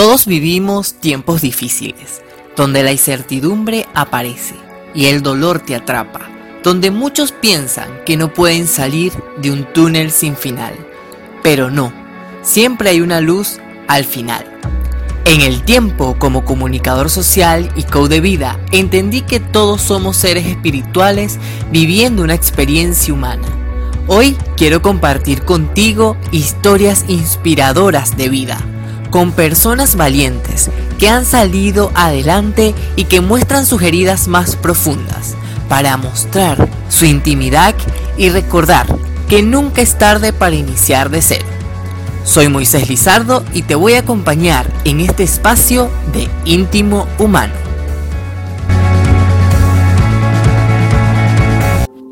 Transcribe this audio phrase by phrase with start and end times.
[0.00, 2.22] Todos vivimos tiempos difíciles,
[2.56, 4.54] donde la incertidumbre aparece
[4.94, 6.20] y el dolor te atrapa,
[6.64, 10.72] donde muchos piensan que no pueden salir de un túnel sin final.
[11.42, 11.92] Pero no,
[12.40, 13.58] siempre hay una luz
[13.88, 14.46] al final.
[15.26, 20.46] En el tiempo, como comunicador social y coach de vida, entendí que todos somos seres
[20.46, 21.38] espirituales
[21.70, 23.46] viviendo una experiencia humana.
[24.06, 28.64] Hoy quiero compartir contigo historias inspiradoras de vida,
[29.10, 35.34] con personas valientes que han salido adelante y que muestran sus heridas más profundas,
[35.68, 37.74] para mostrar su intimidad
[38.16, 38.86] y recordar
[39.28, 41.46] que nunca es tarde para iniciar de cero.
[42.24, 47.54] Soy Moisés Lizardo y te voy a acompañar en este espacio de íntimo humano.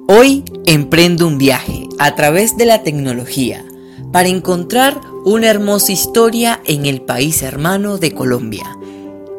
[0.07, 3.65] Hoy emprendo un viaje a través de la tecnología
[4.13, 8.65] para encontrar una hermosa historia en el país hermano de Colombia,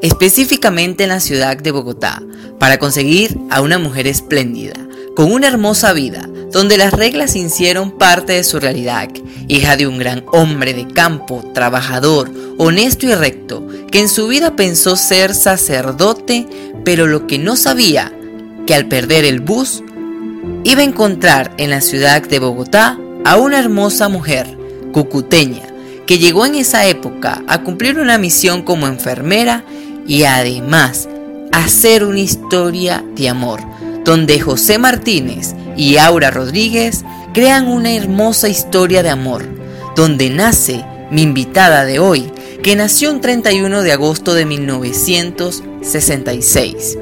[0.02, 2.22] específicamente en la ciudad de Bogotá,
[2.60, 4.76] para conseguir a una mujer espléndida,
[5.16, 9.10] con una hermosa vida, donde las reglas hicieron parte de su realidad,
[9.48, 14.56] hija de un gran hombre de campo, trabajador, honesto y recto, que en su vida
[14.56, 16.48] pensó ser sacerdote,
[16.84, 18.14] pero lo que no sabía,
[18.66, 19.84] que al perder el bus,
[20.64, 24.59] iba a encontrar en la ciudad de Bogotá a una hermosa mujer,
[24.92, 25.64] cucuteña,
[26.06, 29.64] que llegó en esa época a cumplir una misión como enfermera
[30.08, 31.08] y además
[31.52, 33.62] hacer una historia de amor,
[34.06, 39.48] donde José Martínez y Aura Rodríguez crean una hermosa historia de amor,
[39.96, 42.32] donde nace mi invitada de hoy,
[42.64, 46.98] que nació un 31 de agosto de 1966,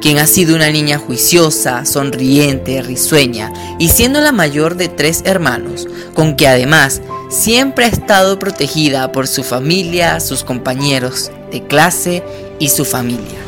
[0.00, 5.88] quien ha sido una niña juiciosa, sonriente, risueña y siendo la mayor de tres hermanos,
[6.14, 12.22] con que además siempre ha estado protegida por su familia, sus compañeros de clase
[12.58, 13.38] y su familia.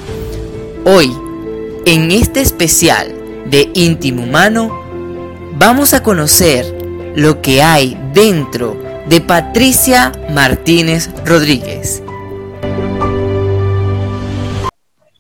[0.85, 1.13] Hoy,
[1.85, 3.13] en este especial,
[3.47, 4.71] de íntimo humano,
[5.55, 6.65] vamos a conocer
[7.17, 12.03] lo que hay dentro de Patricia Martínez Rodríguez.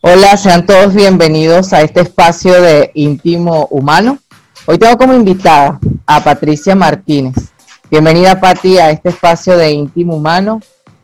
[0.00, 4.18] Hola, sean todos bienvenidos a este espacio de íntimo humano.
[4.66, 7.51] Hoy tengo como invitada a Patricia Martínez.
[7.92, 10.62] Bienvenida, Pati, a este espacio de íntimo humano.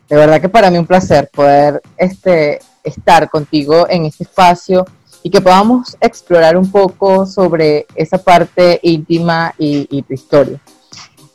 [0.09, 4.87] De verdad que para mí un placer poder este, estar contigo en este espacio
[5.23, 10.59] y que podamos explorar un poco sobre esa parte íntima y, tu historia.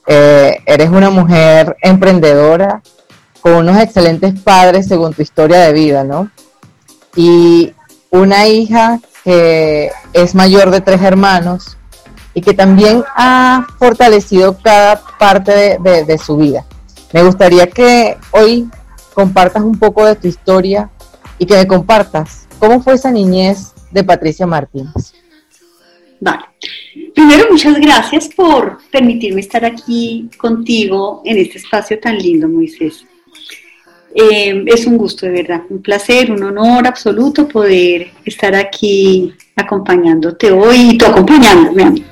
[0.07, 2.81] Eh, eres una mujer emprendedora
[3.39, 6.31] con unos excelentes padres según tu historia de vida, ¿no?
[7.15, 7.75] Y
[8.09, 11.77] una hija que es mayor de tres hermanos
[12.33, 16.65] y que también ha fortalecido cada parte de, su vida.
[17.11, 18.67] Me gustaría que hoy
[19.13, 20.89] compartas un poco de tu historia
[21.37, 25.13] y que me compartas cómo fue esa niñez de Patricia Martínez.
[26.19, 26.43] Vale.
[27.13, 33.05] Primero, muchas gracias por permitirme estar aquí contigo en este espacio tan lindo, Moisés.
[34.15, 40.51] Eh, es un gusto, de verdad, un placer, un honor absoluto poder estar aquí acompañándote
[40.51, 42.05] hoy y tú acompañándome a mí.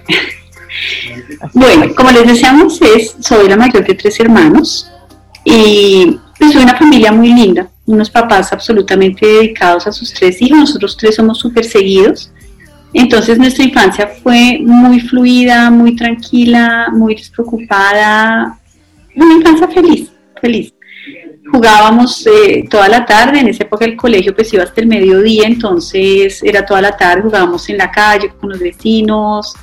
[1.54, 4.90] Bueno, como les decíamos, es, soy la mayor de tres hermanos
[5.44, 10.60] y pues, soy una familia muy linda unos papás absolutamente dedicados a sus tres hijos,
[10.60, 12.32] nosotros tres somos súper seguidos.
[12.94, 18.60] Entonces nuestra infancia fue muy fluida, muy tranquila, muy despreocupada,
[19.16, 20.74] una infancia feliz, feliz.
[21.52, 25.48] Jugábamos eh, toda la tarde, en esa época el colegio pues iba hasta el mediodía,
[25.48, 29.56] entonces era toda la tarde, jugábamos en la calle con los vecinos,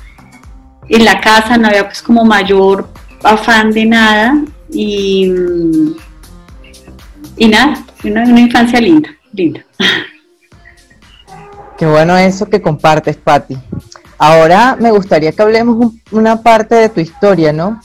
[0.87, 2.89] en la casa no había pues como mayor
[3.23, 4.35] afán de nada
[4.71, 5.31] y,
[7.37, 9.65] y nada, una, infancia linda, linda.
[11.77, 13.57] Qué bueno eso que compartes, Patti.
[14.17, 17.79] Ahora me gustaría que hablemos una parte de tu historia, ¿no?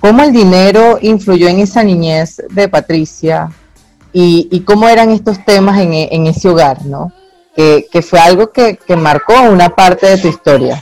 [0.00, 3.50] ¿Cómo el dinero influyó en esa niñez de Patricia
[4.12, 7.12] y, cómo eran estos temas en, ese hogar, ¿no?
[7.54, 10.78] Que, fue algo que, que, marcó una parte de tu historia.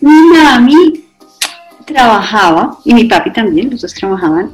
[0.00, 1.04] Mi mami
[1.84, 4.52] trabajaba, y mi papi también, los dos trabajaban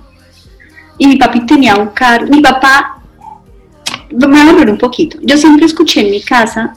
[1.01, 3.01] y mi papi tenía un carro, mi papá,
[4.11, 6.77] me voy a volver un poquito, yo siempre escuché en mi casa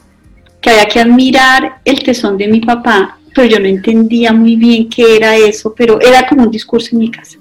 [0.62, 4.88] que había que admirar el tesón de mi papá, pero yo no entendía muy bien
[4.88, 7.38] qué era eso, pero era como un discurso en mi casa.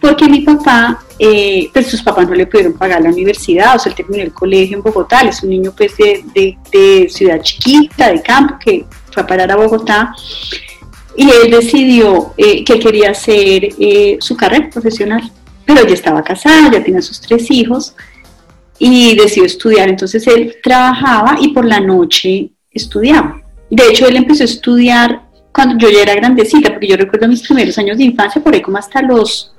[0.00, 3.90] Porque mi papá, eh, pues sus papás no le pudieron pagar la universidad, o sea,
[3.90, 8.56] él terminó el colegio en Bogotá, es un niño pues de, ciudad chiquita, de campo,
[8.64, 10.14] que fue a parar a Bogotá,
[11.16, 15.30] y él decidió eh, que quería hacer eh, su carrera profesional
[15.68, 17.94] pero ya estaba casada, ya tenía sus tres hijos
[18.78, 19.90] y decidió estudiar.
[19.90, 23.42] Entonces él trabajaba y por la noche estudiaba.
[23.68, 25.27] De hecho, él empezó a estudiar
[25.58, 28.62] cuando yo ya era grandecita, porque yo recuerdo mis primeros años de infancia, por ahí
[28.62, 29.52] como hasta los,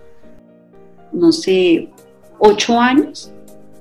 [1.11, 1.89] no sé,
[2.37, 3.33] ocho años,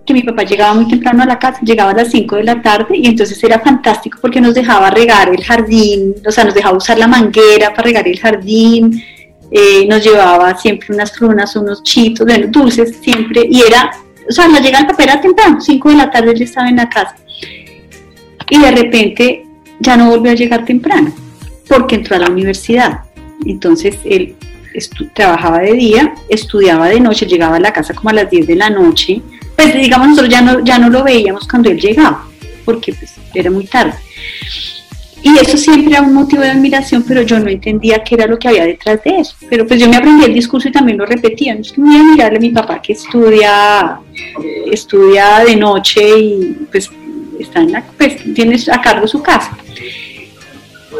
[0.05, 2.61] que mi papá llegaba muy temprano a la casa, llegaba a las cinco de la
[2.61, 6.77] tarde y entonces era fantástico porque nos dejaba regar el jardín, o sea, nos dejaba
[6.77, 9.01] usar la manguera para regar el jardín,
[9.53, 13.93] eh, nos llevaba siempre unas frunas, unos chitos, dulces siempre, y era,
[14.29, 16.77] o sea, la llegada al papá era temprano, 5 de la tarde él estaba en
[16.79, 17.15] la casa.
[18.51, 19.47] Y de repente
[19.79, 21.13] ya no volvió a llegar temprano,
[21.69, 23.01] porque entró a la universidad.
[23.45, 24.35] Entonces él
[25.15, 28.57] trabajaba de día, estudiaba de noche, llegaba a la casa como a las 10 de
[28.57, 29.21] la noche.
[29.57, 32.25] Pues digamos, nosotros ya no, ya no lo veíamos cuando él llegaba,
[32.65, 33.95] porque pues, era muy tarde.
[35.21, 38.39] Y eso siempre era un motivo de admiración, pero yo no entendía qué era lo
[38.39, 39.35] que había detrás de eso.
[39.51, 41.55] Pero pues yo me aprendí el discurso y también lo repetía.
[41.55, 43.99] Es que voy a mirarle a mi papá que estudia,
[44.71, 46.91] estudia de noche y pues
[47.39, 49.59] está en la, pues tiene a cargo su casa.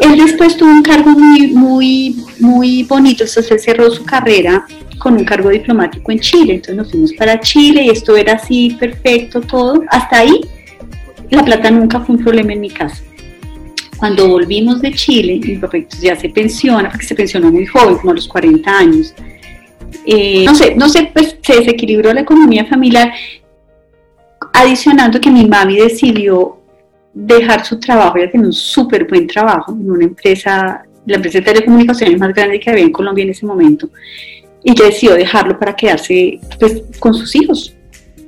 [0.01, 4.65] Él después tuvo un cargo muy, muy, muy bonito, entonces cerró su carrera
[4.97, 8.75] con un cargo diplomático en Chile, entonces nos fuimos para Chile y esto era así
[8.79, 9.83] perfecto todo.
[9.89, 10.41] Hasta ahí
[11.29, 13.03] la plata nunca fue un problema en mi casa
[13.99, 18.11] cuando volvimos de Chile, mi papá ya se pensiona, porque se pensionó muy joven, como
[18.11, 19.13] a los 40 años.
[20.05, 23.11] Eh, no sé, no sé, pues se desequilibró la economía familiar,
[24.53, 26.58] adicionando que mi mami decidió
[27.13, 31.45] dejar su trabajo, ella tenía un súper buen trabajo en una empresa, la empresa de
[31.45, 33.89] telecomunicaciones más grande que había en Colombia en ese momento,
[34.63, 37.75] y ella decidió dejarlo para quedarse pues, con sus hijos.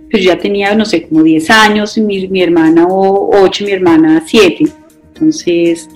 [0.10, 4.24] Pues yo ya tenía, no sé, como 10 años, mi, mi hermana 8, mi hermana
[4.26, 4.66] 7
[5.22, 5.88] entonces,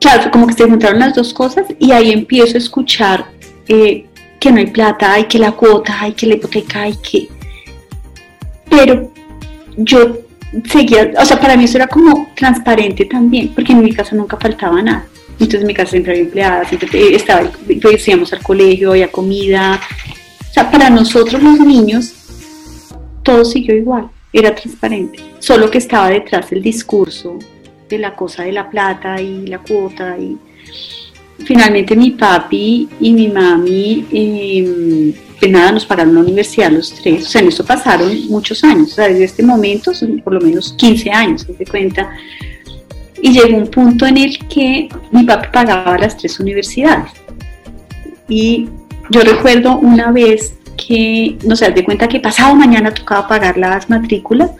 [0.00, 3.26] claro, como que se juntaron las dos cosas y ahí empiezo a escuchar
[3.66, 4.06] eh,
[4.38, 7.28] que no hay plata, hay que la cuota, hay que la hipoteca, hay que...
[8.70, 9.12] Pero
[9.76, 10.18] yo
[10.70, 14.36] seguía, o sea, para mí eso era como transparente también, porque en mi casa nunca
[14.36, 15.06] faltaba nada.
[15.32, 17.50] Entonces en mi casa siempre había empleadas, siempre estaba,
[17.80, 19.80] pues, íbamos al colegio, había comida.
[20.50, 22.14] O sea, para nosotros los niños,
[23.22, 27.38] todo siguió igual, era transparente, solo que estaba detrás el discurso
[27.88, 30.36] de la cosa de la plata y la cuota y
[31.44, 37.26] finalmente mi papi y mi mami eh, pues nada nos pagaron la universidad los tres.
[37.26, 38.92] O sea en eso pasaron muchos años.
[38.92, 42.10] O sea desde este momento son por lo menos 15 años se cuenta.
[43.20, 47.10] Y llegó un punto en el que mi papi pagaba las tres universidades.
[48.28, 48.68] Y
[49.10, 53.90] yo recuerdo una vez que no sé de cuenta que pasado mañana tocaba pagar las
[53.90, 54.50] matrículas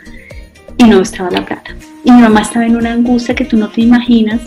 [0.77, 1.75] y no estaba la plata.
[2.05, 4.41] Y mi mamá estaba en una angustia que tú no te imaginas.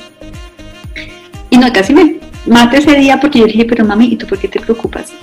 [1.50, 4.40] Y no, casi me mata ese día porque yo dije, pero mami, ¿y tú por
[4.40, 5.14] qué te preocupas?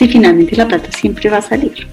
[0.00, 1.86] Si finalmente la plata siempre va a salir.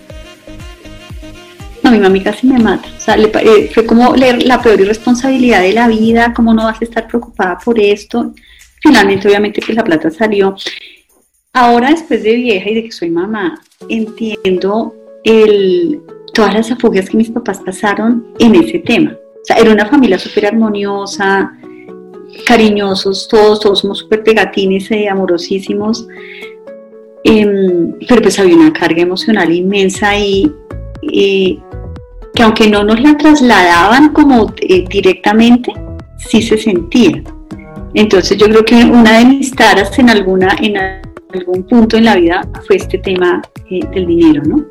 [1.84, 2.88] No, mi mami casi me mata.
[2.96, 6.80] O sea, eh, fue como leer la peor irresponsabilidad de la vida, cómo no vas
[6.80, 8.34] a estar preocupada por esto.
[8.82, 10.56] Finalmente, obviamente, que la plata salió.
[11.52, 13.60] Ahora, después de vieja y de que soy mamá,
[13.90, 14.96] entiendo
[15.26, 16.00] el,
[16.34, 19.18] todas las afugias que mis papás pasaron en ese tema
[19.48, 21.54] sea, era una familia súper armoniosa,
[22.46, 26.06] cariñosos, todos, todos somos súper pegatines, eh, amorosísimos,
[27.28, 30.52] em, pero pues había una carga emocional inmensa y
[32.38, 35.74] que aunque no nos la trasladaban como eh, directamente,
[36.18, 37.24] sí se sentía.
[37.96, 40.78] Entonces yo creo que una de mis taras en, alguna, en
[41.34, 44.64] algún punto en la vida fue este tema eh, del dinero, ¿no?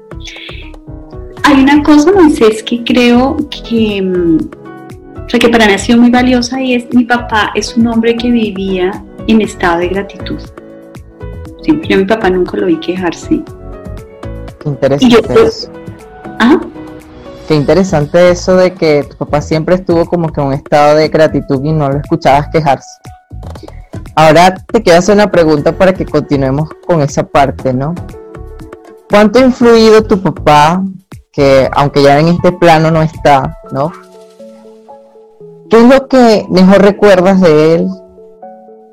[1.43, 5.99] Hay una cosa, Moisés, que creo que em, o sea, que para mí ha sido
[5.99, 8.93] muy valiosa y es, mi papá es un hombre que vivía
[9.27, 10.39] en estado de gratitud.
[11.67, 13.43] Siempre, yo a mi papá nunca lo vi quejarse.
[14.61, 15.69] Qué interesante eso.
[16.39, 16.61] ¿Ah?
[17.49, 21.09] Qué interesante eso de que tu papá siempre estuvo como que en un estado de
[21.09, 22.89] gratitud y no lo escuchabas quejarse.
[24.15, 27.97] Ahora te quiero hacer una pregunta para que continuemos con esa parte, ¿no?
[29.11, 30.85] ¿Cuánto ha influido tu papá,
[31.33, 33.91] que aunque ya en este plano no está, ¿no?
[35.69, 37.89] ¿Qué es lo que mejor recuerdas de él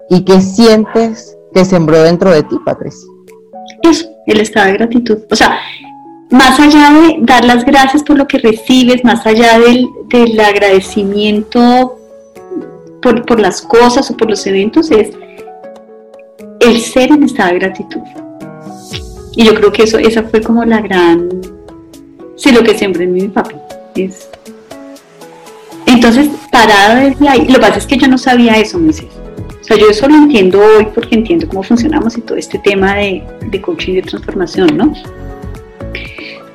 [0.09, 3.07] y qué sientes que sembró dentro de ti, Patricia?
[3.83, 5.19] Eso, el estado de gratitud.
[5.29, 5.59] O sea,
[6.29, 11.99] más allá de dar las gracias por lo que recibes, más allá del, del agradecimiento
[13.01, 15.11] por, por, las cosas o por los eventos, es
[16.59, 18.01] el ser en estado de gratitud.
[19.35, 21.29] Y yo creo que eso, esa fue como la gran,
[22.35, 23.55] sí, lo que siempre en mi papi,
[23.95, 24.29] es
[25.93, 29.07] entonces, parada desde ahí, lo que pasa es que yo no sabía eso, Moisés.
[29.63, 32.95] O sea, yo eso lo entiendo hoy porque entiendo cómo funcionamos y todo este tema
[32.95, 33.23] de,
[33.61, 34.93] coaching y de transformación, ¿no?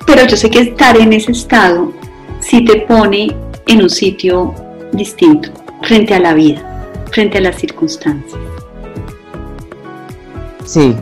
[0.06, 1.92] pero yo sé que estar en ese estado
[2.40, 3.34] sí te pone
[3.66, 4.54] en un sitio
[4.92, 5.48] distinto,
[5.82, 6.60] frente a la vida,
[7.10, 8.38] frente a las circunstancias.
[10.66, 10.94] Sí,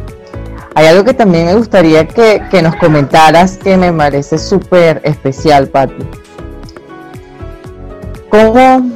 [0.76, 5.68] hay algo que también me gustaría que, que nos comentaras que me parece súper especial,
[5.68, 6.04] Pati.
[8.28, 8.92] ¿Cómo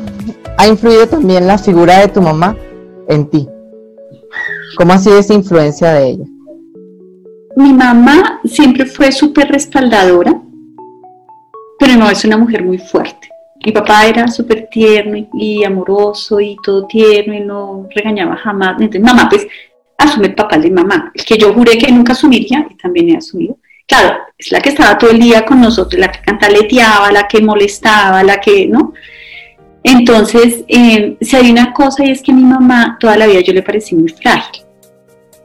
[0.56, 2.56] ha influido también la figura de tu mamá
[3.10, 3.48] en ti?
[4.76, 6.24] ¿Cómo ha sido esa influencia de ella?
[7.56, 10.40] Mi mamá siempre fue súper respaldadora,
[11.78, 13.28] pero no es una mujer muy fuerte.
[13.64, 18.80] Mi papá era súper tierno y, amoroso y todo tierno y no regañaba jamás.
[18.80, 19.46] Entonces, mamá, pues,
[19.98, 23.16] asume el papel de mamá, el que yo juré que nunca asumiría y también he
[23.18, 23.58] asumido.
[23.86, 27.42] Claro, es la que estaba todo el día con nosotros, la que cantaleteaba, la que
[27.42, 28.94] molestaba, la que, ¿no?
[29.82, 33.52] Entonces, eh, si hay una cosa y es que mi mamá toda la vida yo
[33.52, 34.62] le parecí muy frágil.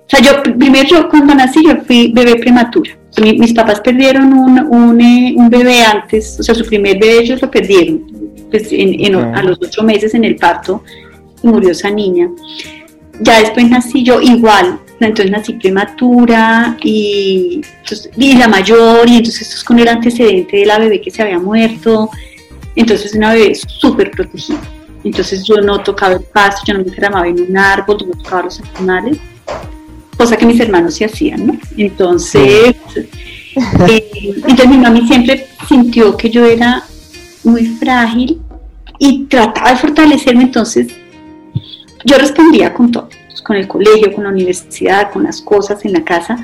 [0.05, 2.91] O sea, yo primero yo cuando nací yo fui bebé prematura.
[3.17, 7.41] mis papás perdieron un, un, eh, un, bebé antes, o sea, su primer bebé ellos
[7.41, 8.05] lo perdieron
[8.51, 10.83] pues, en, a los ocho meses en el parto
[11.41, 12.29] y murió esa niña.
[13.21, 17.61] Ya después nací yo igual, entonces nací prematura y,
[18.17, 21.21] y la mayor, y entonces esto es con el antecedente de la bebé que se
[21.21, 22.09] había muerto.
[22.75, 24.59] Entonces una bebé súper protegida.
[25.03, 28.13] Entonces yo no tocaba el pasto, yo no me encaramaba en un árbol, yo no
[28.23, 29.19] tocaba los animales,
[30.17, 31.57] cosa que mis hermanos sí hacían, ¿no?
[31.77, 32.75] Entonces,
[33.87, 36.83] eh, entonces mi mami siempre sintió que yo era
[37.43, 38.41] muy frágil
[38.97, 40.87] y trataba de fortalecerme, entonces
[42.03, 43.09] yo respondía con todo,
[43.43, 46.37] con el colegio, con la universidad, con las cosas en la casa,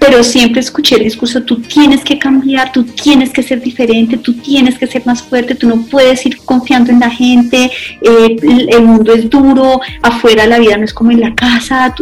[0.00, 4.32] pero siempre escuché el discurso, tú tienes que cambiar, tú tienes que ser diferente, tú
[4.32, 8.36] tienes que ser más fuerte, tú no puedes ir confiando en la gente, eh,
[8.70, 11.94] el mundo es duro, afuera la vida no es como en la casa.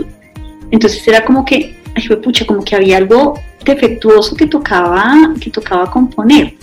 [0.71, 5.90] Entonces era como que, ay, pucha, como que había algo defectuoso que tocaba, que tocaba
[5.90, 6.55] componer.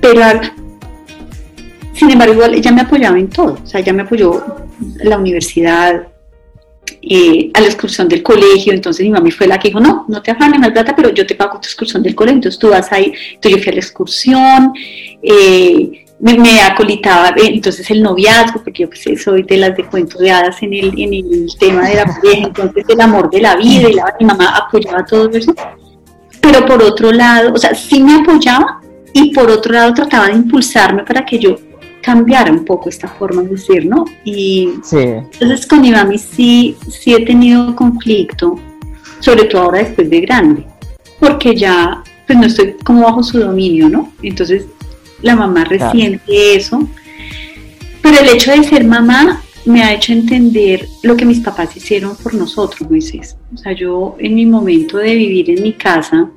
[0.00, 0.20] Pero
[1.92, 4.44] sin embargo, ella me apoyaba en todo, o sea, ella me apoyó
[5.04, 6.08] la universidad,
[7.10, 10.22] eh, a la excursión del colegio, entonces mi mami fue la que dijo, no, no
[10.22, 12.90] te afanes más plata, pero yo te pago tu excursión del colegio, entonces tú vas
[12.92, 14.72] ahí, entonces yo fui a la excursión,
[15.22, 20.20] eh, me, acolitaba eh, entonces el noviazgo, porque yo pues, soy de las de cuentos
[20.20, 23.56] de hadas en el, en el tema de la pareja, entonces el amor de la
[23.56, 25.54] vida, y la, mi mamá apoyaba todo eso,
[26.40, 28.80] pero por otro lado, o sea, sí me apoyaba
[29.12, 31.56] y por otro lado trataba de impulsarme para que yo
[32.04, 34.04] cambiar un poco esta forma de ser, ¿no?
[34.24, 38.58] Y entonces con mi mami sí, sí he tenido conflicto,
[39.20, 40.66] sobre todo ahora después de grande,
[41.18, 44.12] porque ya pues no estoy como bajo su dominio, ¿no?
[44.22, 44.66] Entonces
[45.22, 46.86] la mamá resiente eso,
[48.02, 52.16] pero el hecho de ser mamá me ha hecho entender lo que mis papás hicieron
[52.16, 53.38] por nosotros, Moisés.
[53.54, 56.28] O sea, yo en mi momento de vivir en mi casa,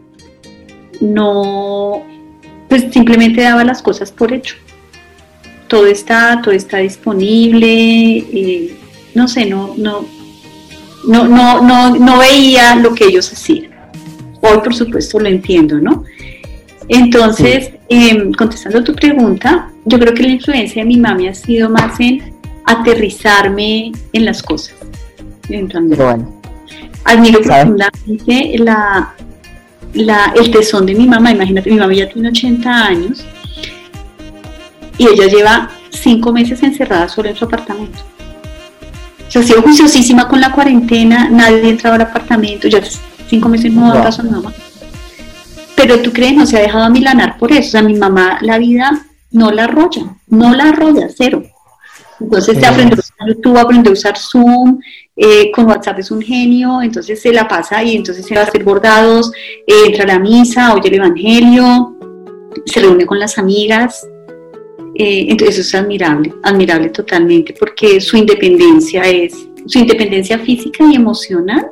[1.02, 2.04] no,
[2.70, 4.56] pues simplemente daba las cosas por hecho
[5.68, 7.68] todo está, todo está disponible,
[8.18, 8.76] eh,
[9.14, 10.06] no sé, no, no,
[11.08, 13.72] no, no, no, no veía lo que ellos hacían.
[14.42, 16.04] Hoy, por supuesto, lo entiendo, ¿no?
[16.88, 21.34] Entonces, em, contestando a tu pregunta, yo creo que la influencia de mi mami ha
[21.34, 22.34] sido más en
[22.66, 24.76] aterrizarme en las cosas.
[25.50, 26.42] Bueno.
[27.04, 29.14] Admiro profundamente la,
[29.94, 31.32] la, el tesón de mi mamá.
[31.32, 33.26] Imagínate, mi mamá ya tiene 80 años
[34.98, 38.00] y ella lleva cinco meses encerrada solo en su apartamento.
[39.28, 42.82] O sea, ha sido juiciosísima con la cuarentena, nadie entraba al apartamento, ya
[43.28, 44.56] cinco meses no da paso nada más.
[45.76, 47.68] Pero tú crees, no se ha dejado amilanar por eso.
[47.68, 51.44] O sea, mi mamá la vida no la arrolla, no la arrolla, cero.
[52.20, 54.80] Entonces se aprendió a usar YouTube, aprendió a usar Zoom,
[55.16, 58.44] eh, con WhatsApp es un genio, entonces se la pasa y entonces se va a
[58.46, 59.32] hacer bordados,
[59.68, 61.96] eh, entra a la misa, oye el Evangelio,
[62.66, 64.08] se reúne con las amigas,
[65.00, 70.96] eh, entonces eso es admirable, admirable totalmente, porque su independencia es, su independencia física y
[70.96, 71.68] emocional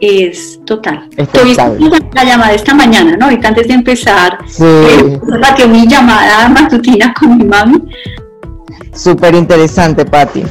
[0.00, 1.10] es total.
[1.16, 3.26] la, llamada esta mañana, ¿no?
[3.26, 4.64] Ahorita antes de empezar, sí.
[4.64, 5.20] eh,
[5.56, 7.82] que mi llamada matutina con mi mami.
[8.94, 10.42] Súper interesante, Patti.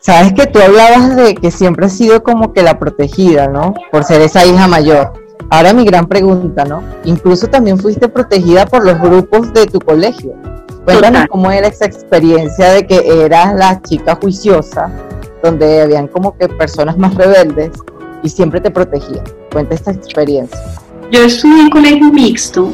[0.00, 3.74] Sabes que tú hablabas de que siempre has sido como que la protegida, ¿no?
[3.92, 5.12] Por ser esa hija mayor.
[5.50, 6.82] Ahora mi gran pregunta, ¿no?
[7.04, 10.34] Incluso también fuiste protegida por los grupos de tu colegio.
[10.84, 14.90] Cuéntanos cómo era esa experiencia de que eras la chica juiciosa,
[15.42, 17.70] donde habían como que personas más rebeldes
[18.22, 19.24] y siempre te protegían.
[19.52, 20.58] Cuenta esta experiencia.
[21.10, 22.72] Yo estuve en colegio mixto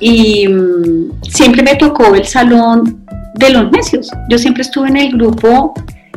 [0.00, 4.10] y mm, siempre me tocó el salón de los necios.
[4.28, 5.74] Yo siempre estuve en el grupo, o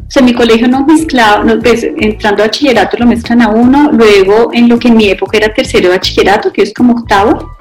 [0.08, 4.50] sea, en mi colegio no mezclaba, pues, entrando a bachillerato lo mezclan a uno, luego
[4.54, 7.52] en lo que en mi época era tercero de bachillerato, que es como octavo,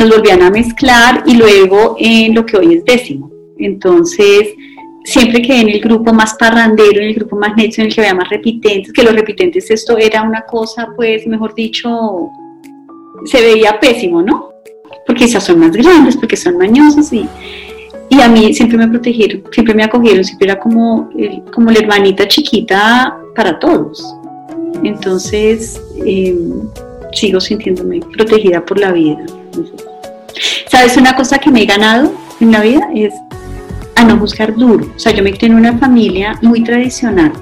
[0.00, 3.30] nos volvían a mezclar y luego en lo que hoy es décimo.
[3.58, 4.48] Entonces,
[5.04, 8.00] siempre quedé en el grupo más parrandero, en el grupo más neto, en el que
[8.00, 12.30] había más repitentes, que los repitentes esto era una cosa, pues, mejor dicho,
[13.24, 14.50] se veía pésimo, ¿no?
[15.06, 17.26] Porque quizás son más grandes, porque son mañosos y,
[18.08, 21.10] y a mí siempre me protegieron, siempre me acogieron, siempre era como,
[21.52, 24.02] como la hermanita chiquita para todos.
[24.82, 26.62] Entonces, em,
[27.12, 29.26] sigo sintiéndome protegida por la vida.
[30.68, 32.88] ¿Sabes una cosa que me he ganado en la vida?
[32.94, 33.14] Es
[33.96, 34.86] a no buscar duro.
[34.96, 37.32] O sea, yo me crié en una familia muy tradicional,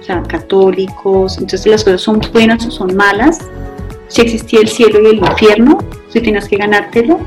[0.00, 3.38] o sea, católicos, entonces las cosas son buenas o son malas.
[4.08, 7.20] Si existía el cielo y el infierno, si tenías que ganártelo,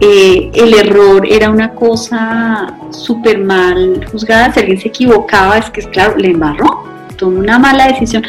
[0.00, 4.52] eh, el error era una cosa súper mal juzgada.
[4.52, 6.84] Si alguien se equivocaba, es que, claro, le embarró,
[7.16, 8.24] tomó una mala decisión.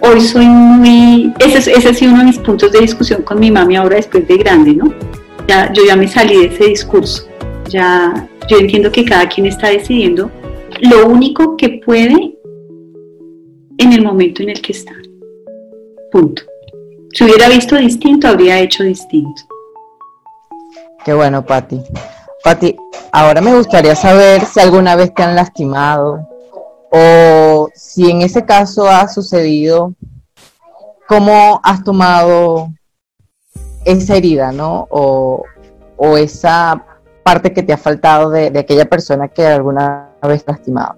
[0.00, 1.32] Hoy soy muy.
[1.38, 4.26] Ese, ese ha sido uno de mis puntos de discusión con mi mami ahora después
[4.26, 4.92] de grande, ¿no?
[5.72, 7.26] Yo ya me salí de ese discurso.
[7.68, 10.30] Ya yo entiendo que cada quien está decidiendo
[10.80, 12.38] lo único que puede
[13.78, 14.92] en el momento en el que está.
[16.12, 16.42] Punto.
[17.12, 19.42] Si hubiera visto distinto, habría hecho distinto.
[21.04, 21.80] Qué bueno, Patti.
[22.44, 22.76] Patti,
[23.10, 26.28] ahora me gustaría saber si alguna vez te han lastimado
[26.92, 29.94] o si en ese caso ha sucedido,
[31.08, 32.68] cómo has tomado
[33.84, 34.86] esa herida, ¿no?
[34.90, 35.44] O,
[35.96, 36.84] o esa
[37.22, 40.96] parte que te ha faltado de, aquella persona que alguna vez lastimado?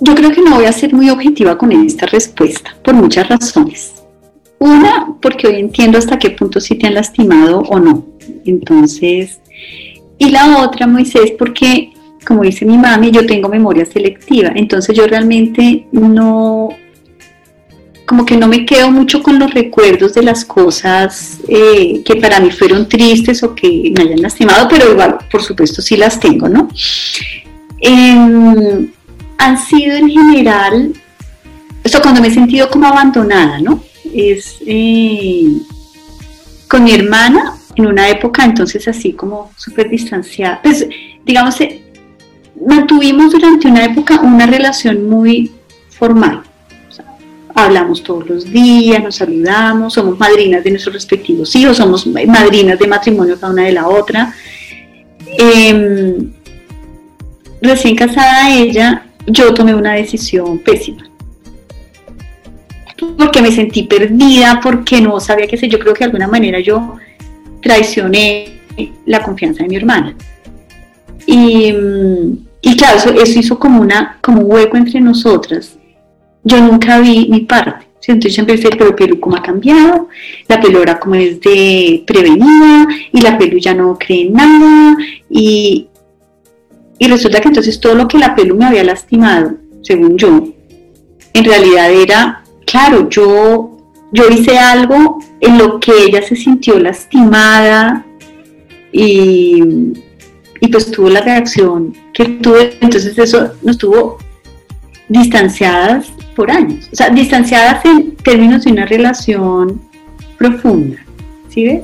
[0.00, 4.02] Yo creo que no voy a ser muy objetiva con esta respuesta, por muchas razones.
[4.58, 8.04] Una, porque hoy entiendo hasta qué punto sí te han lastimado o no.
[8.44, 9.40] Entonces,
[10.18, 11.92] y la otra, Moisés, porque,
[12.26, 14.50] como dice mi mami, yo tengo memoria selectiva.
[14.54, 16.68] Entonces yo realmente no,
[18.06, 22.38] como que no me quedo mucho con los recuerdos de las cosas eh, que para
[22.38, 26.48] mí fueron tristes o que me hayan lastimado, pero igual, por supuesto, sí las tengo,
[26.48, 26.68] ¿no?
[27.80, 28.88] Em,
[29.38, 30.92] han sido en general,
[31.82, 33.82] esto cuando me he sentido como abandonada, ¿no?
[34.14, 35.58] Es eh,
[36.68, 40.62] con mi hermana en una época entonces así como súper distanciada.
[40.62, 40.86] Pues
[41.24, 41.82] digamos, eh,
[42.66, 45.50] mantuvimos durante una época una relación muy
[45.90, 46.44] formal
[47.56, 52.86] hablamos todos los días, nos saludamos, somos madrinas de nuestros respectivos hijos, somos madrinas de
[52.86, 54.34] matrimonio cada una de la otra.
[55.38, 56.32] Em,
[57.62, 61.08] recién casada ella, yo tomé una decisión pésima.
[63.16, 65.68] Porque me sentí perdida, porque no sabía qué sé.
[65.68, 66.96] Yo creo que de alguna manera yo
[67.62, 68.60] traicioné
[69.06, 70.14] la confianza de mi hermana.
[71.26, 71.72] Y,
[72.76, 75.76] claro, eso, eso, hizo como, una, como un hueco entre nosotras
[76.46, 77.84] yo nunca vi mi parte.
[78.06, 80.08] Entonces yo empecé, pero Perú cómo ha cambiado,
[80.46, 84.96] la Perú ahora como es de prevenida y la Perú ya no cree en nada
[85.28, 85.88] y,
[87.00, 90.44] y resulta que entonces todo lo que la Perú me había lastimado, según yo,
[91.32, 93.76] en realidad era, claro, yo,
[94.12, 98.06] yo hice algo en lo que ella se sintió lastimada
[98.92, 99.64] y,
[100.60, 104.18] y pues tuvo la reacción que tuve, entonces eso nos tuvo
[105.08, 109.80] distanciadas por años, o sea, distanciadas en términos de una relación
[110.38, 110.98] profunda,
[111.48, 111.80] ¿sí ves?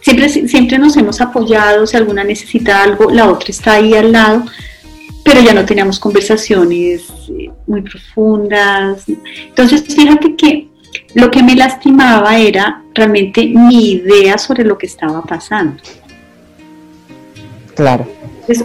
[0.00, 4.44] Siempre, siempre nos hemos apoyado, si alguna necesita algo, la otra está ahí al lado,
[5.24, 9.02] pero ya no teníamos conversaciones eh, muy profundas.
[9.48, 10.68] Entonces, fíjate que
[11.14, 15.82] lo que me lastimaba era realmente mi idea sobre lo que estaba pasando.
[17.74, 18.06] Claro.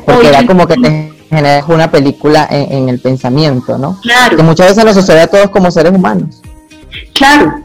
[0.06, 3.97] Porque era como que te generas una película en, el pensamiento, ¿no?
[4.01, 4.35] Claro.
[4.35, 6.41] Que muchas veces nos sucede a todos como seres humanos.
[7.13, 7.63] Claro.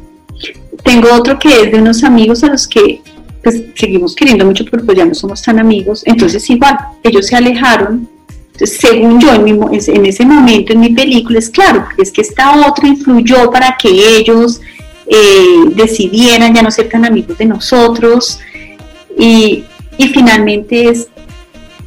[0.85, 3.03] Tengo otro que es de unos amigos a los que
[3.43, 6.03] pues, seguimos queriendo mucho, pero pues ya no somos tan amigos.
[6.07, 8.09] Entonces igual, ellos se alejaron.
[8.53, 12.69] Entonces, según yo, en, en ese momento en mi película, es claro, es que esta
[12.69, 14.61] otra influyó para que ellos
[15.09, 18.39] eh, decidieran ya no ser tan amigos de nosotros.
[19.19, 19.65] Y,
[19.99, 21.09] y finalmente es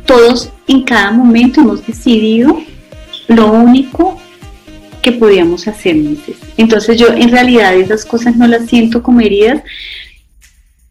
[0.06, 2.62] todos en cada momento hemos decidido
[3.28, 4.22] lo único
[5.02, 5.96] que podíamos hacer.
[6.58, 9.64] Entonces yo en realidad esas cosas no las siento como heridas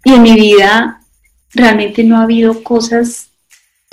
[0.04, 1.00] y en mi vida
[1.54, 3.28] realmente no ha habido cosas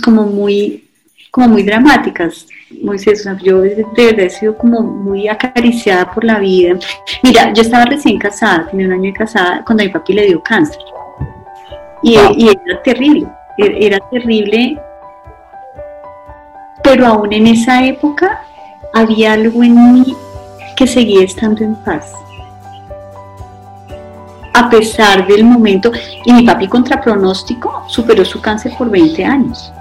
[0.03, 0.89] como muy,
[1.29, 2.47] como muy dramáticas.
[2.81, 6.79] Moisés, yo de verdad he sido como muy acariciada por la vida.
[7.21, 10.41] Mira, yo estaba recién casada, tenía un año de casada cuando mi papi le dio
[10.41, 10.81] cáncer.
[12.01, 14.79] Y, y era terrible, era terrible
[16.85, 18.41] pero aún en esa época
[18.93, 20.15] había algo en mí
[20.77, 22.13] que seguía estando en paz.
[24.53, 25.91] a pesar del momento.
[26.23, 29.73] Y mi papi contra pronóstico superó su cáncer por 20 años.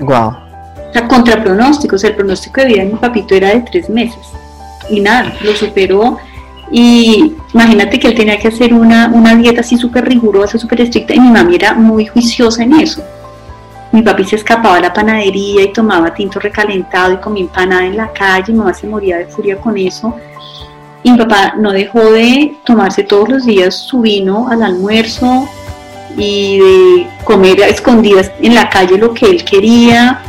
[0.00, 0.28] Wow.
[0.28, 3.60] O sea, contra pronóstico, o sea, el pronóstico de vida de mi papito era de
[3.60, 4.26] tres meses.
[4.88, 6.16] Y nada, lo superó.
[6.70, 11.14] Y imagínate que él tenía que hacer una, una dieta así súper rigurosa, súper estricta,
[11.14, 13.02] y mi mami era muy juiciosa en eso.
[13.92, 17.96] Mi papi se escapaba a la panadería y tomaba tinto recalentado y comía empanada en
[17.96, 20.14] la calle, mi mamá se moría de furia con eso.
[21.02, 25.48] Y mi papá no dejó de tomarse todos los días su vino al almuerzo
[26.16, 30.20] y de comer a escondidas en la calle lo que él quería.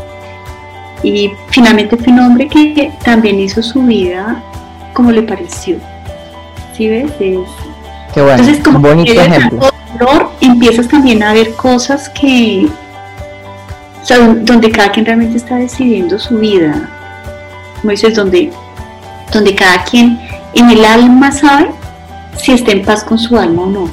[1.04, 4.42] Y finalmente fue un hombre que también hizo su vida
[4.94, 5.78] como le pareció.
[6.76, 7.12] ¿Sí ves?
[7.20, 7.40] Es...
[8.14, 9.70] Qué bueno, Entonces, como un bonito ejemplo.
[9.98, 12.68] dolor, empiezas también a ver cosas que,
[14.02, 16.90] o sea, donde cada quien realmente está decidiendo su vida.
[17.84, 18.52] Dices, donde,
[19.32, 20.20] donde cada quien
[20.54, 21.70] en el alma sabe
[22.38, 23.90] si está en paz con su alma o no.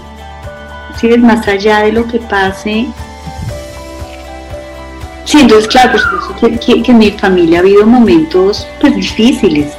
[0.99, 2.87] Si ves más allá de lo que pase.
[5.25, 9.73] Sí, entonces, claro, por supuesto que, en mi familia ha habido momentos pues difíciles.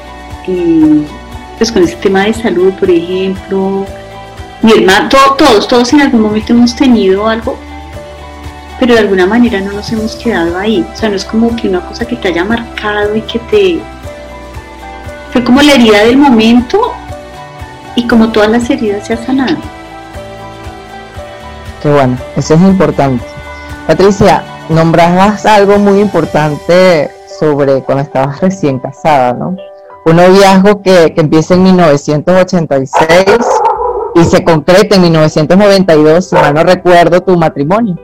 [1.58, 3.86] Pues con ese tema de salud, por ejemplo,
[4.62, 7.58] mi hermano, to- todos, todos en algún momento hemos tenido algo,
[8.80, 10.86] pero de alguna manera no nos hemos quedado ahí.
[10.94, 13.80] O sea, no es como que una cosa que te haya marcado y que te...
[15.32, 16.94] Fue como la herida del momento
[17.96, 19.58] y como todas las heridas se han sanado.
[21.82, 23.26] Qué bueno, eso es importante.
[23.86, 27.10] Patricia, nombrabas algo muy importante
[27.40, 29.56] sobre cuando estabas recién casada, ¿no?
[30.06, 33.26] Un noviazgo que, que empieza en 1986
[34.16, 37.98] y se concreta en 1992, si no recuerdo, tu matrimonio.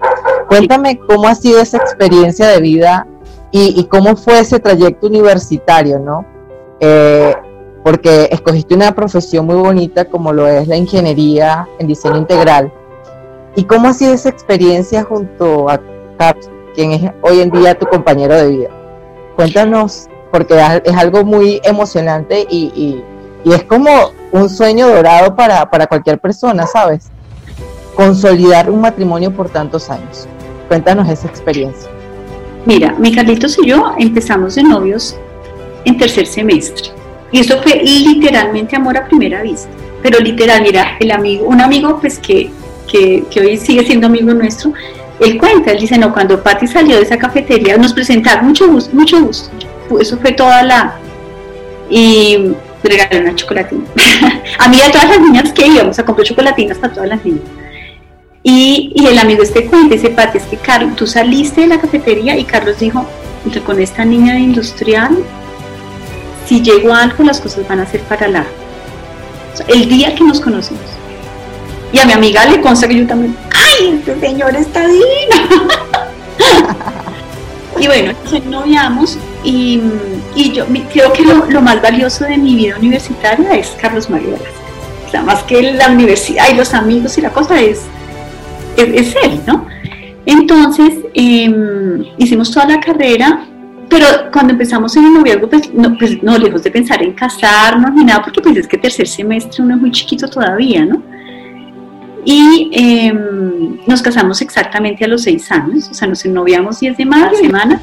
[0.57, 3.07] Cuéntame cómo ha sido esa experiencia de vida
[3.51, 6.25] y, y cómo fue ese trayecto universitario, ¿no?
[6.79, 7.33] Eh,
[7.83, 12.71] porque escogiste una profesión muy bonita como lo es la ingeniería en diseño integral.
[13.55, 15.79] ¿Y cómo ha sido esa experiencia junto a
[16.17, 18.69] Caps, quien es hoy en día tu compañero de vida?
[19.35, 23.03] Cuéntanos, porque es algo muy emocionante y, y-
[23.45, 23.89] y es como
[24.31, 27.09] un sueño dorado para, para cualquier persona, ¿sabes?
[27.95, 30.27] Consolidar un matrimonio por tantos años.
[30.73, 31.87] Cuéntanos esa experiencia.
[32.65, 35.15] Mira, mi Carlitos y yo empezamos de novios
[35.85, 36.85] en tercer semestre.
[37.31, 39.69] Y eso fue literalmente amor a primera vista.
[40.01, 42.49] Pero literal, mira, el amigo, un amigo pues que,
[42.91, 44.73] que, hoy sigue siendo amigo nuestro,
[45.19, 48.95] él cuenta, él dice, no, cuando Patti salió de esa cafetería, nos presentaron, mucho gusto,
[48.95, 49.51] mucho gusto.
[50.01, 50.95] Eso fue toda la...
[51.87, 52.47] Y
[52.81, 53.83] regaló una chocolatina.
[54.57, 57.23] a mí y a todas las niñas que íbamos a comprar chocolatinas para todas las
[57.23, 57.43] niñas.
[58.43, 62.37] Y, el amigo este cuenta, dice, Pati, es que Carlos, tú saliste de la cafetería
[62.37, 63.05] y Carlos dijo,
[63.45, 65.17] "Entre con esta niña de industrial,
[66.45, 70.41] si llego a algo, las cosas van a ser para sea, el día que nos
[70.41, 70.83] conocimos.
[71.93, 75.67] Y a mi amiga le consta que yo también, ¡ay, este señor está divino!
[77.79, 78.13] y bueno,
[78.49, 79.81] noviamos y,
[80.35, 84.35] y yo creo que lo, lo más valioso de mi vida universitaria es Carlos Mario.
[85.07, 87.81] O sea, más que la universidad y los amigos y la cosa es
[88.77, 89.65] es, él, ¿no?
[90.25, 93.45] Entonces, em, hicimos toda la carrera,
[93.89, 97.91] pero cuando empezamos en el noviazgo, pues no, pues no, lejos de pensar en casarnos
[97.93, 101.01] ni nada, porque pues es que tercer semestre uno es muy chiquito todavía, ¿no?
[102.25, 107.05] Y em, nos casamos exactamente a los seis años, o sea, nos ennoviamos 10 de
[107.05, 107.81] mayo, semana,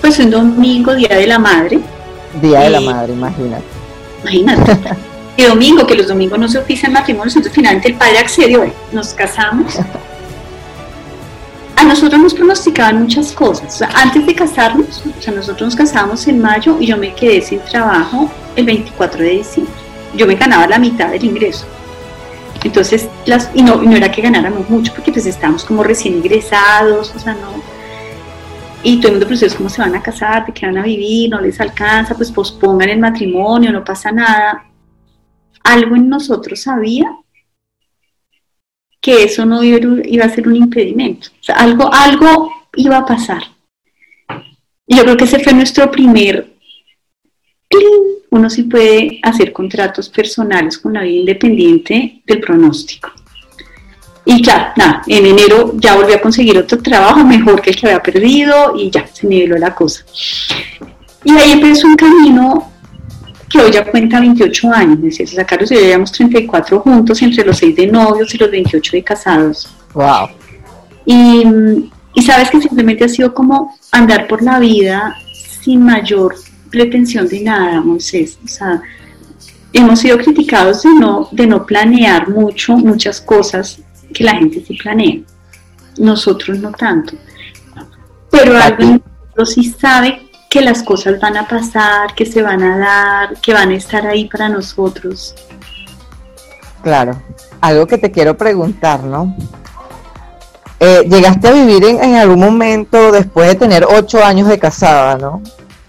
[0.00, 1.78] pues un domingo, Día de la Madre,
[2.40, 3.64] Día de la Y- Madre, imagínate.
[4.22, 4.78] imagínate.
[5.34, 9.14] Y domingo, que los domingos no se ofician matrimonios, entonces finalmente el padre accedió, nos
[9.14, 9.78] casamos.
[11.82, 13.74] A nosotros nos pronosticaban muchas cosas.
[13.74, 17.12] O sea, antes de casarnos, o sea, nosotros nos casábamos en mayo y yo me
[17.12, 19.74] quedé sin trabajo el 24 de diciembre.
[20.14, 21.66] Yo me ganaba la mitad del ingreso.
[22.62, 27.12] Entonces, las, y, no, no era que ganáramos mucho, porque pues estábamos como recién ingresados,
[27.16, 27.60] o sea, no.
[28.84, 30.46] Y todo el mundo, pues, ¿cómo se van a casar?
[30.46, 31.30] ¿De qué van a vivir?
[31.30, 32.14] ¿No les alcanza?
[32.14, 34.66] Pues pospongan el matrimonio, no pasa nada.
[35.64, 37.10] Algo en nosotros sabía
[39.02, 41.28] que eso no iba, a ser un impedimento.
[41.54, 43.42] Algo, algo iba a pasar.
[44.86, 46.52] Yo creo que ese fue nuestro primer.
[48.30, 53.10] Uno sí puede hacer contratos personales con la vida independiente del pronóstico.
[54.24, 57.86] Y ya, nada, en enero ya volví a conseguir otro trabajo mejor que el que
[57.86, 60.04] había perdido y ya se niveló la cosa.
[61.24, 62.71] Y ahí empezó un camino
[63.52, 67.20] que hoy ya cuenta 28 años, es decir, a Carlos y yo llevamos 34 juntos
[67.20, 69.76] entre los 6 de novios y los 28 de casados.
[69.92, 70.28] Wow.
[71.04, 75.16] Y, y sabes que simplemente ha sido como andar por la vida
[75.62, 76.34] sin mayor
[76.70, 78.38] pretensión de nada, Moisés.
[78.42, 78.80] O sea,
[79.72, 83.80] hemos sido criticados de no, de no planear mucho, muchas cosas
[84.14, 85.20] que la gente sí planea.
[85.98, 87.14] Nosotros no tanto.
[88.30, 89.02] Pero algo
[89.44, 93.70] sí sabe que las cosas van a pasar, que se van a dar, que van
[93.70, 95.34] a estar ahí para nosotros.
[96.82, 97.22] Claro,
[97.62, 99.34] algo que te quiero preguntar, ¿no?
[100.78, 105.40] Eh, llegaste a vivir en, algún momento después de tener ocho años de casada, ¿no?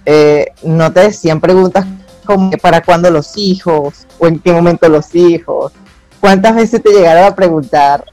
[0.05, 1.85] Eh, no te decían preguntas
[2.23, 5.73] como para cuándo los hijos o en qué momento los hijos.
[6.21, 8.05] ¿Cuántas veces te llegaron a preguntar?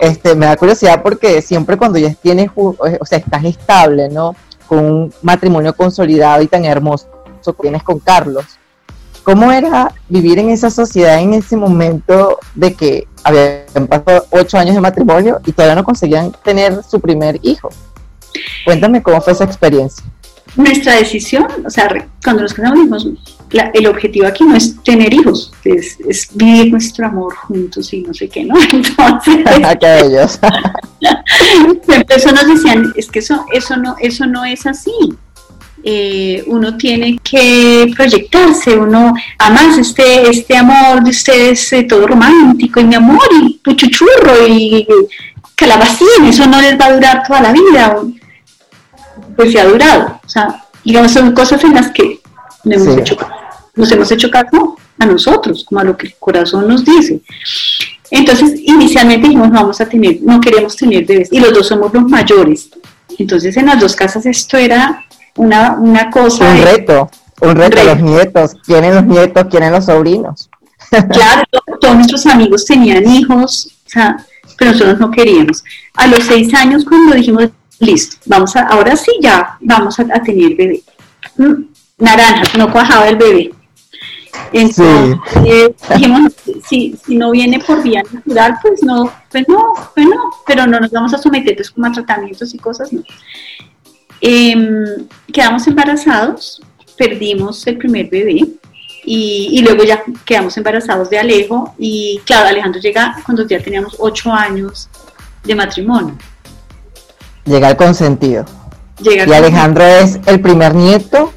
[0.00, 4.36] Este, me da curiosidad porque siempre cuando ya tienes, o sea, estás estable, ¿no?
[4.68, 7.08] Con un matrimonio consolidado y tan hermoso
[7.44, 8.44] que tienes con Carlos.
[9.22, 14.74] ¿Cómo era vivir en esa sociedad en ese momento de que habían pasado ocho años
[14.74, 17.68] de matrimonio y todavía no conseguían tener su primer hijo?
[18.64, 20.04] Cuéntame cómo fue esa experiencia
[20.56, 21.88] nuestra decisión, o sea,
[22.22, 23.08] cuando nos casamos dijimos,
[23.74, 25.98] el objetivo aquí no es tener hijos, es,
[26.34, 28.54] vivir nuestro amor juntos y no sé qué, ¿no?
[28.72, 29.44] Entonces,
[30.04, 30.38] ellos.
[31.88, 34.92] empezó nos decían, es que eso, eso no, eso no es así.
[35.88, 42.80] Eh, uno tiene que proyectarse, uno, además este, este amor de ustedes es todo romántico
[42.80, 44.84] y mi amor y puchuchurro y
[45.54, 48.00] calabacín, eso no les va a durar toda la vida
[49.36, 50.20] pues se ha durado.
[50.24, 52.20] O sea, digamos, son cosas en las que
[52.64, 53.16] nos hemos, hecho,
[53.74, 57.20] nos hemos hecho caso a nosotros, como a lo que el corazón nos dice.
[58.10, 61.92] Entonces, inicialmente dijimos, no vamos a tener, no queremos tener bebés, y los dos somos
[61.92, 62.70] los mayores.
[63.18, 65.04] Entonces, en las dos casas esto era
[65.36, 66.50] una, una cosa...
[66.50, 70.50] Un reto, un reto, los nietos, quieren los nietos, quieren los sobrinos.
[71.10, 71.42] Claro,
[71.80, 74.24] todos nuestros amigos tenían hijos, o sea,
[74.56, 75.64] pero nosotros no queríamos.
[75.94, 77.48] A los seis años, cuando dijimos,
[77.80, 80.82] listo, vamos a, ahora sí ya vamos a, tener bebé.
[81.36, 81.64] Mm,
[81.98, 83.50] naranja, no cuajaba el bebé.
[84.52, 85.16] Entonces
[85.88, 86.32] dijimos,
[86.68, 90.78] si, si, no viene por vía natural, pues no, pues no, pues no, pero no
[90.78, 93.02] nos vamos a someter pues, como a tratamientos y cosas, no.
[94.20, 96.62] Em, quedamos embarazados,
[96.96, 98.40] perdimos el primer bebé
[99.04, 103.96] y, y, luego ya quedamos embarazados de Alejo y claro, Alejandro llega cuando ya teníamos
[103.98, 104.88] ocho años
[105.44, 106.16] de matrimonio.
[107.46, 108.44] Llega el consentido.
[109.02, 111.32] ¿Y Alejandro es el primer nieto?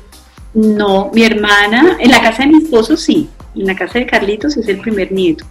[0.53, 4.57] No, mi hermana, en la casa de mi esposo sí, en la casa de Carlitos
[4.57, 5.45] es el primer nieto.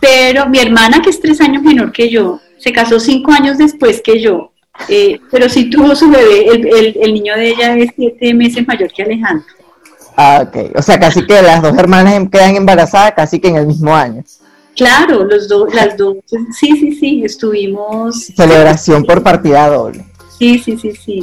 [0.00, 4.02] Pero mi hermana, que es tres años menor que yo, se casó cinco años después
[4.02, 4.52] que yo,
[4.88, 8.92] eh, pero sí tuvo su bebé, el, el, niño de ella es siete meses mayor
[8.92, 9.46] que Alejandro.
[10.16, 10.76] Ah, ok.
[10.76, 14.24] O sea, casi que las dos hermanas quedan embarazadas casi que en el mismo año.
[14.76, 18.26] Claro, los dos, las dos, sí, sí, sí, estuvimos.
[18.36, 20.04] Celebración por partida doble.
[20.38, 21.20] Sí, sí, sí, sí.